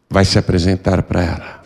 [0.08, 1.62] vai se apresentar para ela.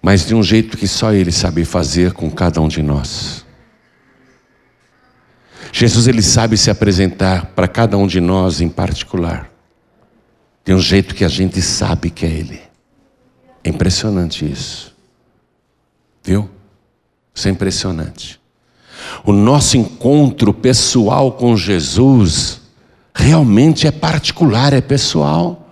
[0.00, 3.46] Mas de um jeito que só Ele sabe fazer com cada um de nós.
[5.72, 9.50] Jesus ele sabe se apresentar para cada um de nós em particular.
[10.64, 12.60] Tem um jeito que a gente sabe que é Ele.
[13.62, 14.96] É impressionante isso.
[16.24, 16.48] Viu?
[17.34, 18.40] Isso é impressionante.
[19.24, 22.62] O nosso encontro pessoal com Jesus
[23.14, 25.65] realmente é particular, é pessoal.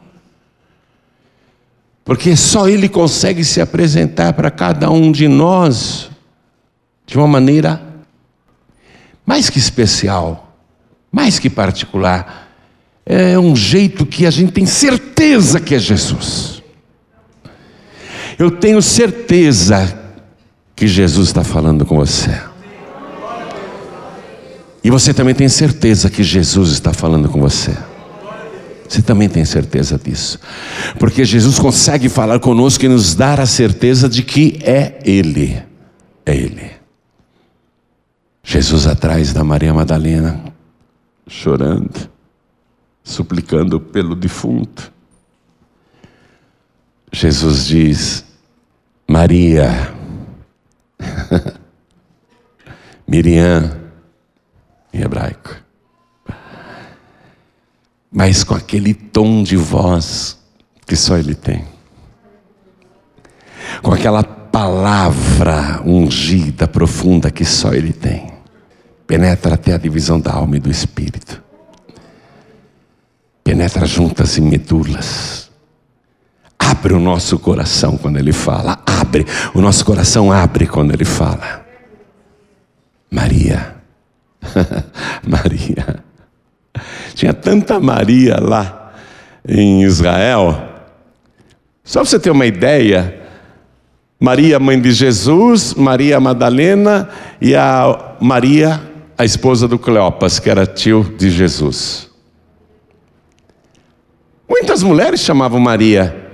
[2.04, 6.10] Porque só Ele consegue se apresentar para cada um de nós
[7.06, 7.82] de uma maneira
[9.26, 10.54] mais que especial,
[11.10, 12.50] mais que particular.
[13.06, 16.62] É um jeito que a gente tem certeza que é Jesus.
[18.38, 19.98] Eu tenho certeza
[20.74, 22.38] que Jesus está falando com você.
[24.82, 27.74] E você também tem certeza que Jesus está falando com você.
[28.88, 30.38] Você também tem certeza disso.
[30.98, 35.62] Porque Jesus consegue falar conosco e nos dar a certeza de que é Ele.
[36.24, 36.70] É Ele.
[38.42, 40.44] Jesus atrás da Maria Madalena,
[41.26, 42.10] chorando,
[43.02, 44.92] suplicando pelo defunto.
[47.10, 48.24] Jesus diz:
[49.08, 49.94] Maria,
[53.08, 53.80] Miriam,
[54.92, 55.63] em hebraico.
[58.14, 60.38] Mas com aquele tom de voz
[60.86, 61.64] que só ele tem.
[63.82, 68.32] Com aquela palavra ungida, profunda que só ele tem.
[69.06, 71.42] Penetra até a divisão da alma e do espírito.
[73.42, 75.50] Penetra juntas e medulas.
[76.56, 78.80] Abre o nosso coração quando ele fala.
[78.86, 79.26] Abre.
[79.54, 81.66] O nosso coração abre quando ele fala.
[83.10, 83.74] Maria
[85.26, 86.03] Maria.
[87.14, 88.92] Tinha tanta Maria lá
[89.46, 90.70] em Israel.
[91.82, 93.22] Só para você ter uma ideia,
[94.18, 97.08] Maria, mãe de Jesus, Maria Madalena
[97.40, 98.80] e a Maria,
[99.16, 102.10] a esposa do Cleopas, que era tio de Jesus.
[104.48, 106.24] Muitas mulheres chamavam Maria.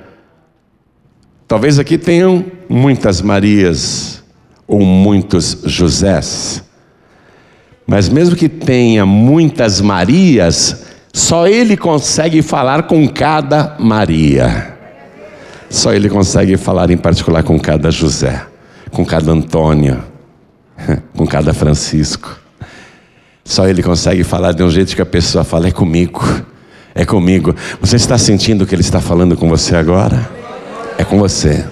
[1.47, 4.23] Talvez aqui tenham muitas Marias
[4.67, 6.70] ou muitos Josés.
[7.91, 14.77] Mas mesmo que tenha muitas Marias, só ele consegue falar com cada Maria.
[15.69, 18.47] Só ele consegue falar em particular com cada José,
[18.93, 20.05] com cada Antônio,
[21.17, 22.39] com cada Francisco.
[23.45, 26.23] Só ele consegue falar de um jeito que a pessoa fala: é comigo,
[26.95, 27.57] é comigo.
[27.81, 30.31] Você está sentindo que ele está falando com você agora?
[30.97, 31.67] É com você.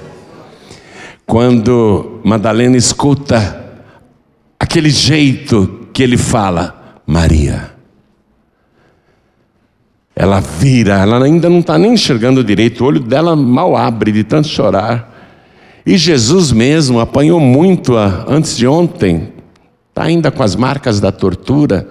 [1.24, 3.64] Quando Madalena escuta
[4.58, 7.72] aquele jeito que ele fala, Maria.
[10.14, 14.24] Ela vira, ela ainda não está nem enxergando direito, o olho dela mal abre de
[14.24, 15.14] tanto chorar.
[15.86, 19.32] E Jesus mesmo apanhou muito antes de ontem,
[19.88, 21.88] está ainda com as marcas da tortura,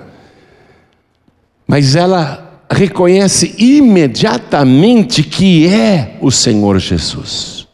[1.66, 7.68] mas ela reconhece imediatamente que é o Senhor Jesus.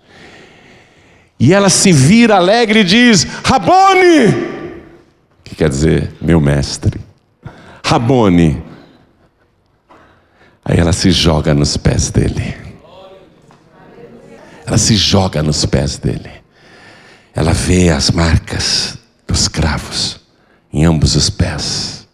[1.39, 4.53] E ela se vira alegre e diz: Rabone!
[5.43, 6.99] Que quer dizer meu mestre.
[7.83, 8.63] Rabone.
[10.65, 12.55] Aí ela se joga nos pés dele.
[14.65, 16.31] Ela se joga nos pés dele.
[17.35, 20.21] Ela vê as marcas dos cravos
[20.71, 22.07] em ambos os pés.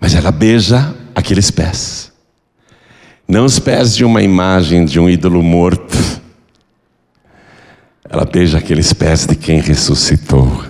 [0.00, 2.12] Mas ela beija aqueles pés.
[3.26, 5.96] Não os pés de uma imagem de um ídolo morto
[8.14, 10.62] ela beija aqueles pés de quem ressuscitou.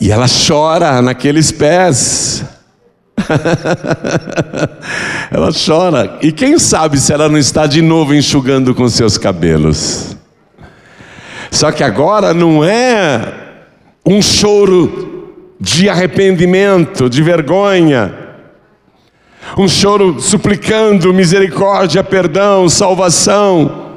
[0.00, 2.44] E ela chora naqueles pés.
[5.30, 6.18] ela chora.
[6.20, 10.16] E quem sabe se ela não está de novo enxugando com seus cabelos.
[11.48, 13.32] Só que agora não é
[14.04, 18.12] um choro de arrependimento, de vergonha.
[19.56, 23.89] Um choro suplicando misericórdia, perdão, salvação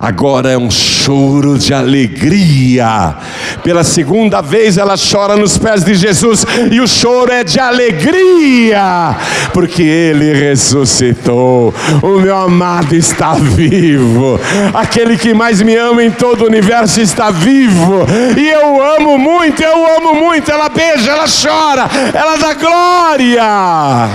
[0.00, 3.16] Agora é um choro de alegria.
[3.64, 9.16] Pela segunda vez ela chora nos pés de Jesus e o choro é de alegria,
[9.52, 11.74] porque ele ressuscitou.
[12.00, 14.38] O meu amado está vivo.
[14.72, 18.06] Aquele que mais me ama em todo o universo está vivo.
[18.36, 20.48] E eu amo muito, eu amo muito.
[20.48, 24.08] Ela beija, ela chora, ela dá glória.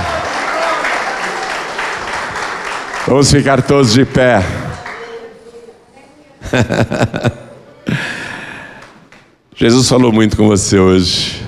[3.05, 4.62] Vamos ficar todos de pé.
[9.55, 11.43] Jesus falou muito com você hoje.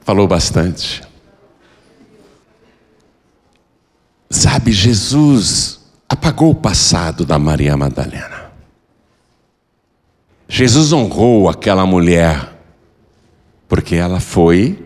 [0.00, 1.02] Falou bastante.
[4.28, 8.52] Sabe, Jesus apagou o passado da Maria Madalena.
[10.48, 12.52] Jesus honrou aquela mulher,
[13.68, 14.84] porque ela foi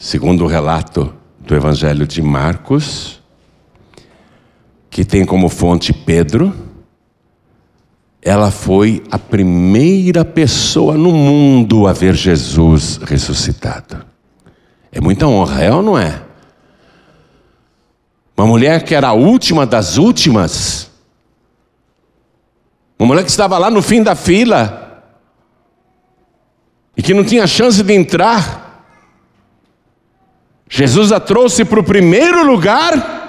[0.00, 3.19] segundo o relato do Evangelho de Marcos,
[4.90, 6.52] que tem como fonte Pedro,
[8.20, 14.04] ela foi a primeira pessoa no mundo a ver Jesus ressuscitado.
[14.92, 16.22] É muita honra, é ou não é?
[18.36, 20.90] Uma mulher que era a última das últimas,
[22.98, 25.04] uma mulher que estava lá no fim da fila
[26.96, 28.84] e que não tinha chance de entrar.
[30.68, 33.19] Jesus a trouxe para o primeiro lugar.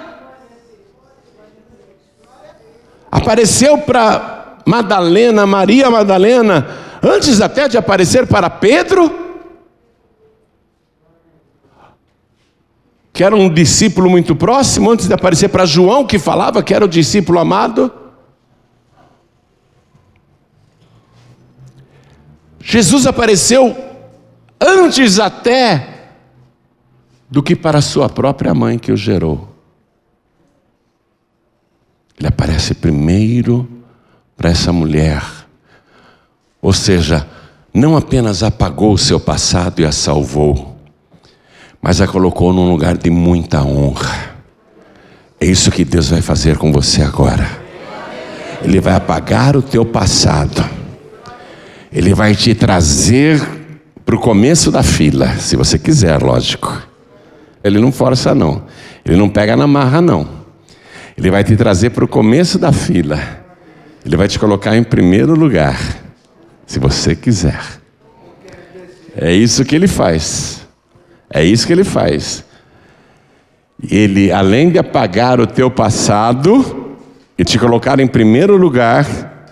[3.12, 6.66] Apareceu para Madalena, Maria Madalena,
[7.02, 9.20] antes até de aparecer para Pedro.
[13.12, 16.82] que era um discípulo muito próximo, antes de aparecer para João, que falava que era
[16.82, 17.92] o discípulo amado.
[22.58, 23.76] Jesus apareceu
[24.58, 26.14] antes até
[27.28, 29.51] do que para sua própria mãe que o gerou.
[32.22, 33.68] Ele aparece primeiro
[34.36, 35.20] para essa mulher.
[36.62, 37.26] Ou seja,
[37.74, 40.76] não apenas apagou o seu passado e a salvou,
[41.80, 44.36] mas a colocou num lugar de muita honra.
[45.40, 47.44] É isso que Deus vai fazer com você agora.
[48.62, 50.64] Ele vai apagar o teu passado.
[51.92, 53.42] Ele vai te trazer
[54.06, 56.86] para o começo da fila, se você quiser, lógico.
[57.64, 58.62] Ele não força, não.
[59.04, 60.41] Ele não pega na marra, não.
[61.16, 63.18] Ele vai te trazer para o começo da fila.
[64.04, 65.78] Ele vai te colocar em primeiro lugar,
[66.66, 67.60] se você quiser.
[69.16, 70.66] É isso que ele faz.
[71.30, 72.44] É isso que ele faz.
[73.90, 76.96] Ele, além de apagar o teu passado
[77.36, 79.06] e te colocar em primeiro lugar,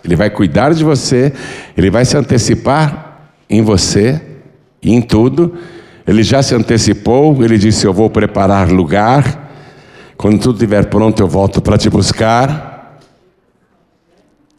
[0.05, 1.33] ele vai cuidar de você,
[1.77, 4.21] ele vai se antecipar em você
[4.83, 5.55] e em tudo.
[6.07, 9.40] Ele já se antecipou, ele disse: Eu vou preparar lugar.
[10.21, 12.99] Quando tudo estiver pronto, eu volto para te buscar.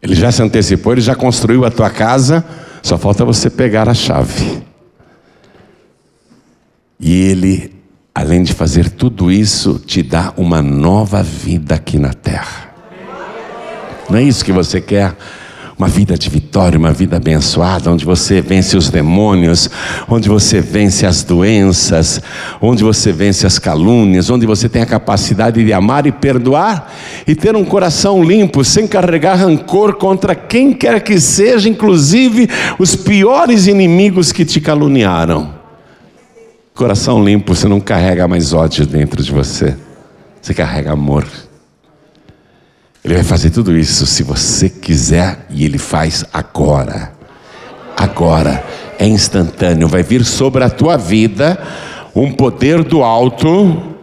[0.01, 2.43] Ele já se antecipou, ele já construiu a tua casa,
[2.82, 4.64] só falta você pegar a chave.
[6.99, 7.76] E Ele,
[8.16, 12.74] além de fazer tudo isso, te dá uma nova vida aqui na terra.
[14.09, 15.16] Não é isso que você quer?
[15.82, 19.68] Uma vida de vitória, uma vida abençoada, onde você vence os demônios,
[20.08, 22.22] onde você vence as doenças,
[22.62, 26.94] onde você vence as calúnias, onde você tem a capacidade de amar e perdoar
[27.26, 32.96] e ter um coração limpo, sem carregar rancor contra quem quer que seja, inclusive os
[32.96, 35.52] piores inimigos que te caluniaram.
[36.76, 39.76] Coração limpo, você não carrega mais ódio dentro de você.
[40.40, 41.26] Você carrega amor.
[43.04, 47.12] Ele vai fazer tudo isso se você quiser e ele faz agora.
[47.97, 48.64] Agora,
[48.99, 51.60] é instantâneo, vai vir sobre a tua vida
[52.16, 53.95] um poder do alto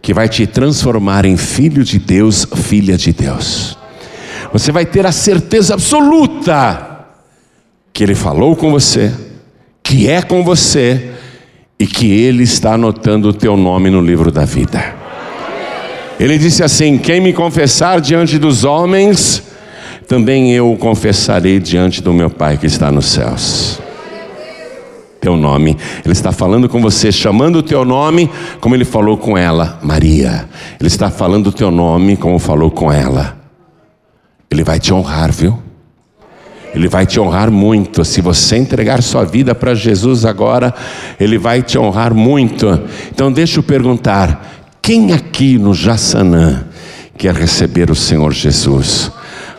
[0.00, 3.76] que vai te transformar em filho de Deus, filha de Deus.
[4.52, 7.06] Você vai ter a certeza absoluta
[7.92, 9.12] que ele falou com você,
[9.82, 11.12] que é com você
[11.78, 14.95] e que Ele está anotando o teu nome no livro da vida.
[16.18, 19.42] Ele disse assim: Quem me confessar diante dos homens,
[20.08, 23.80] também eu o confessarei diante do meu Pai que está nos céus.
[25.20, 29.36] Teu nome, Ele está falando com você, chamando o teu nome, como Ele falou com
[29.36, 30.48] ela, Maria.
[30.78, 33.36] Ele está falando o teu nome, como falou com ela.
[34.50, 35.58] Ele vai te honrar, viu?
[36.76, 38.04] Ele vai te honrar muito.
[38.04, 40.74] Se você entregar sua vida para Jesus agora,
[41.18, 42.80] Ele vai te honrar muito.
[43.10, 44.55] Então, deixa eu perguntar:
[44.86, 46.64] quem aqui no Jassanã
[47.18, 49.10] quer receber o Senhor Jesus?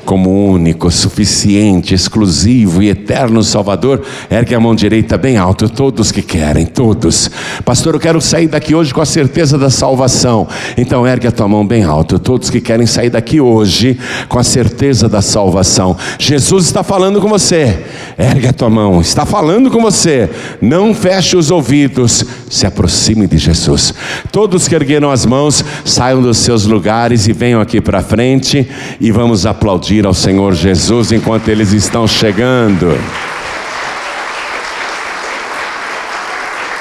[0.07, 4.01] Como único, suficiente, exclusivo e eterno Salvador,
[4.31, 7.29] ergue a mão direita bem alto, todos que querem, todos.
[7.65, 10.47] Pastor, eu quero sair daqui hoje com a certeza da salvação.
[10.77, 13.99] Então ergue a tua mão bem alto, todos que querem sair daqui hoje
[14.29, 15.97] com a certeza da salvação.
[16.17, 17.77] Jesus está falando com você.
[18.17, 20.29] Ergue a tua mão, está falando com você.
[20.61, 23.93] Não feche os ouvidos, se aproxime de Jesus.
[24.31, 28.65] Todos que ergueram as mãos, saiam dos seus lugares e venham aqui para frente
[29.01, 32.97] e vamos aplaudir ao Senhor Jesus enquanto eles estão chegando.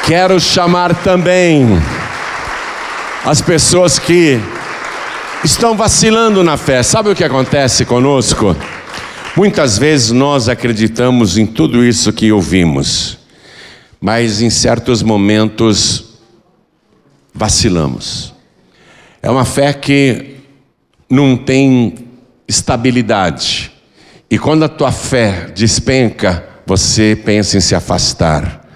[0.04, 1.66] Quero chamar também
[3.24, 4.40] as pessoas que
[5.42, 6.82] estão vacilando na fé.
[6.82, 8.56] Sabe o que acontece conosco?
[9.36, 13.18] Muitas vezes nós acreditamos em tudo isso que ouvimos,
[14.00, 16.20] mas em certos momentos
[17.34, 18.32] vacilamos.
[19.20, 20.36] É uma fé que
[21.10, 22.05] não tem
[22.48, 23.72] estabilidade.
[24.30, 28.66] E quando a tua fé despenca, você pensa em se afastar.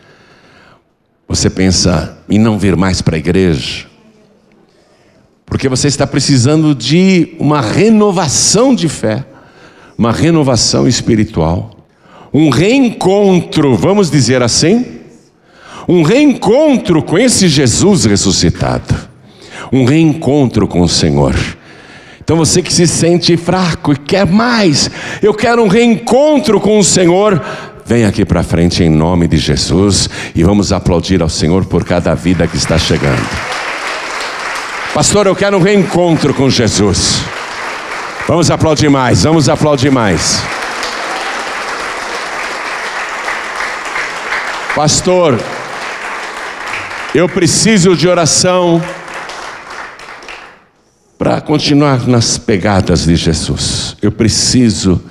[1.28, 3.86] Você pensa em não vir mais para a igreja?
[5.44, 9.24] Porque você está precisando de uma renovação de fé,
[9.98, 11.76] uma renovação espiritual,
[12.32, 15.00] um reencontro, vamos dizer assim,
[15.88, 18.94] um reencontro com esse Jesus ressuscitado,
[19.72, 21.34] um reencontro com o Senhor.
[22.22, 24.90] Então você que se sente fraco e quer mais,
[25.22, 27.42] eu quero um reencontro com o Senhor,
[27.84, 32.14] vem aqui para frente em nome de Jesus e vamos aplaudir ao Senhor por cada
[32.14, 33.26] vida que está chegando.
[34.94, 37.20] Pastor, eu quero um reencontro com Jesus.
[38.28, 40.40] Vamos aplaudir mais, vamos aplaudir mais.
[44.74, 45.38] Pastor,
[47.14, 48.80] eu preciso de oração
[51.20, 53.94] para continuar nas pegadas de Jesus.
[54.00, 55.02] Eu preciso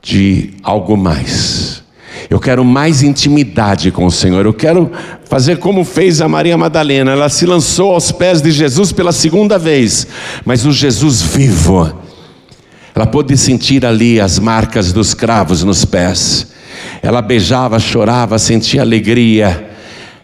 [0.00, 1.82] de algo mais.
[2.30, 4.46] Eu quero mais intimidade com o Senhor.
[4.46, 4.92] Eu quero
[5.24, 7.10] fazer como fez a Maria Madalena.
[7.10, 10.06] Ela se lançou aos pés de Jesus pela segunda vez,
[10.44, 11.98] mas o Jesus vivo.
[12.94, 16.46] Ela pôde sentir ali as marcas dos cravos nos pés.
[17.02, 19.69] Ela beijava, chorava, sentia alegria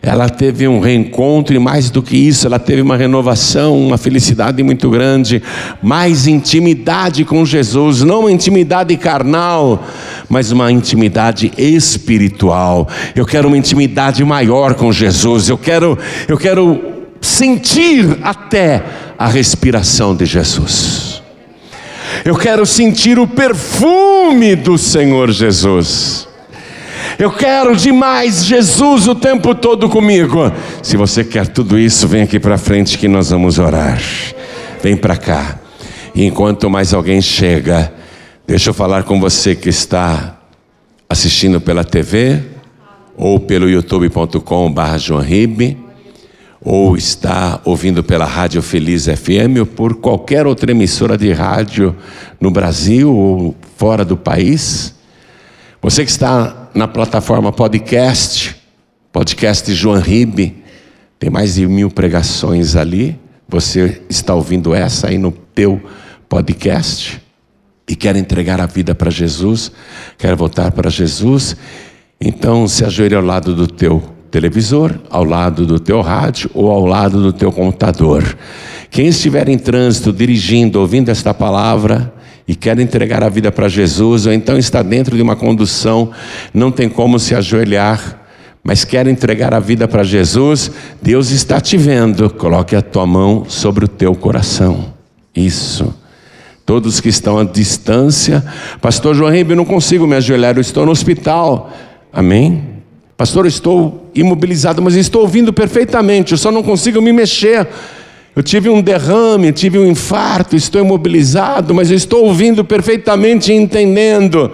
[0.09, 4.63] ela teve um reencontro e mais do que isso, ela teve uma renovação, uma felicidade
[4.63, 5.43] muito grande,
[5.83, 9.85] mais intimidade com Jesus, não uma intimidade carnal,
[10.29, 12.89] mas uma intimidade espiritual.
[13.17, 15.49] Eu quero uma intimidade maior com Jesus.
[15.49, 15.99] Eu quero
[16.29, 16.81] eu quero
[17.21, 18.85] sentir até
[19.19, 21.21] a respiração de Jesus.
[22.25, 26.26] Eu quero sentir o perfume do Senhor Jesus.
[27.19, 30.53] Eu quero demais Jesus o tempo todo comigo.
[30.83, 33.99] Se você quer tudo isso, vem aqui para frente que nós vamos orar.
[34.83, 35.59] Vem para cá.
[36.15, 37.91] E enquanto mais alguém chega,
[38.47, 40.39] deixa eu falar com você que está
[41.09, 42.43] assistindo pela TV
[43.17, 45.79] ou pelo youtube.com/joanribe
[46.61, 51.97] ou está ouvindo pela Rádio Feliz FM ou por qualquer outra emissora de rádio
[52.39, 54.95] no Brasil ou fora do país.
[55.81, 58.55] Você que está na plataforma podcast,
[59.11, 60.63] podcast João Ribe,
[61.19, 63.19] tem mais de mil pregações ali.
[63.49, 65.81] Você está ouvindo essa aí no teu
[66.29, 67.19] podcast
[67.89, 69.73] e quer entregar a vida para Jesus,
[70.19, 71.57] quer voltar para Jesus,
[72.21, 76.85] então se ajoelhe ao lado do teu televisor, ao lado do teu rádio ou ao
[76.85, 78.37] lado do teu computador.
[78.91, 82.13] Quem estiver em trânsito, dirigindo, ouvindo esta palavra,
[82.47, 86.11] e quer entregar a vida para Jesus, ou então está dentro de uma condução,
[86.55, 88.23] não tem como se ajoelhar,
[88.63, 90.71] mas quer entregar a vida para Jesus,
[91.01, 92.29] Deus está te vendo.
[92.31, 94.93] Coloque a tua mão sobre o teu coração.
[95.35, 95.95] Isso.
[96.65, 98.45] Todos que estão à distância,
[98.81, 101.71] Pastor João eu não consigo me ajoelhar, eu estou no hospital.
[102.13, 102.77] Amém?
[103.17, 107.69] Pastor, eu estou imobilizado, mas estou ouvindo perfeitamente, eu só não consigo me mexer.
[108.37, 113.57] Eu tive um derrame, tive um infarto, estou imobilizado, mas eu estou ouvindo perfeitamente e
[113.57, 114.53] entendendo.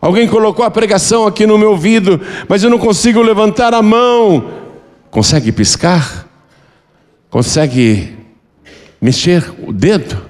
[0.00, 4.50] Alguém colocou a pregação aqui no meu ouvido, mas eu não consigo levantar a mão.
[5.12, 6.28] Consegue piscar?
[7.30, 8.16] Consegue
[9.00, 10.20] mexer o dedo?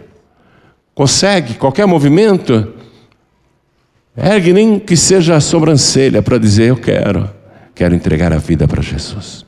[0.95, 2.75] Consegue qualquer movimento?
[4.15, 7.31] Ergue nem que seja a sobrancelha para dizer: Eu quero,
[7.75, 9.44] quero entregar a vida para Jesus.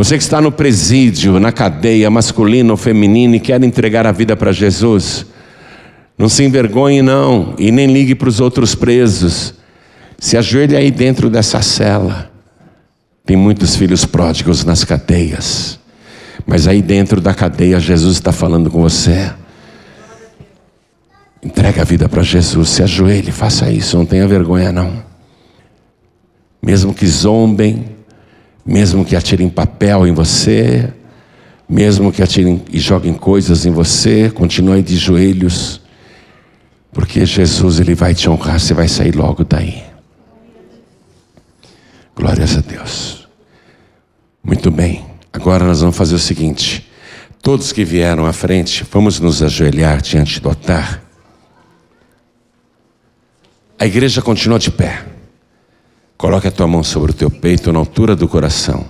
[0.00, 4.34] Você que está no presídio, na cadeia, masculina ou feminina, e quer entregar a vida
[4.34, 5.26] para Jesus,
[6.16, 9.52] não se envergonhe, não, e nem ligue para os outros presos.
[10.18, 12.30] Se ajoelhe aí dentro dessa cela.
[13.26, 15.78] Tem muitos filhos pródigos nas cadeias,
[16.46, 19.30] mas aí dentro da cadeia, Jesus está falando com você.
[21.42, 25.02] Entrega a vida para Jesus, se ajoelhe, faça isso, não tenha vergonha, não.
[26.62, 27.99] Mesmo que zombem,
[28.70, 30.92] mesmo que atirem papel em você,
[31.68, 35.80] mesmo que atirem e joguem coisas em você, continue de joelhos,
[36.92, 39.82] porque Jesus ele vai te honrar, você vai sair logo daí.
[42.14, 43.28] Glórias a Deus.
[44.40, 45.04] Muito bem.
[45.32, 46.88] Agora nós vamos fazer o seguinte:
[47.42, 51.02] todos que vieram à frente, vamos nos ajoelhar diante do altar.
[53.76, 55.09] A igreja continua de pé.
[56.20, 58.84] Coloque a tua mão sobre o teu peito, na altura do coração.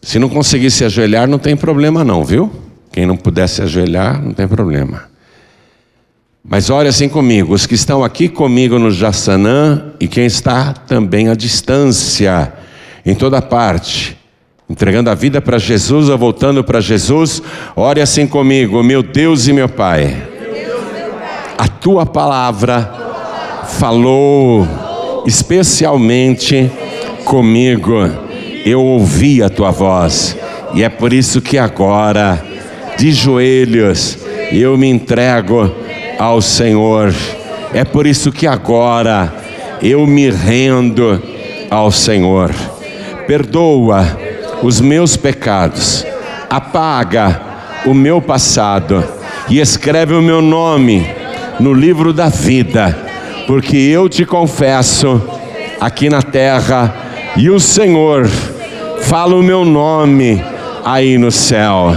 [0.00, 2.52] Se não conseguir se ajoelhar, não tem problema não, viu?
[2.92, 5.10] Quem não puder se ajoelhar, não tem problema.
[6.44, 11.28] Mas olha assim comigo, os que estão aqui comigo no Jassanã e quem está também
[11.28, 12.52] à distância,
[13.04, 14.16] em toda parte,
[14.68, 17.42] entregando a vida para Jesus ou voltando para Jesus,
[17.74, 20.16] ore assim comigo, meu Deus e meu Pai.
[21.58, 24.89] A tua palavra falou
[25.26, 26.70] especialmente
[27.24, 28.10] comigo.
[28.64, 30.36] eu ouvi a tua voz.
[30.74, 32.42] E é por isso que agora,
[32.96, 34.18] de joelhos,
[34.52, 35.74] eu me entrego
[36.18, 37.14] ao Senhor.
[37.72, 39.32] É por isso que agora
[39.82, 41.22] eu me rendo
[41.70, 42.50] ao Senhor.
[43.26, 44.18] Perdoa
[44.62, 46.04] os meus pecados,
[46.48, 47.40] apaga
[47.86, 49.02] o meu passado
[49.48, 51.06] e escreve o meu nome
[51.58, 53.09] no livro da vida,
[53.50, 55.20] porque eu te confesso
[55.80, 56.94] aqui na terra
[57.36, 58.28] e o Senhor
[59.00, 60.40] fala o meu nome
[60.84, 61.92] aí no céu.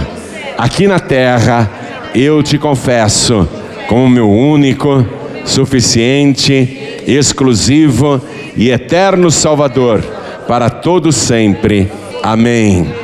[0.58, 1.70] Aqui na terra
[2.12, 3.48] eu te confesso
[3.88, 5.06] como meu único,
[5.44, 8.20] suficiente, exclusivo
[8.56, 10.02] e eterno Salvador
[10.48, 11.88] para todo sempre.
[12.20, 13.03] Amém.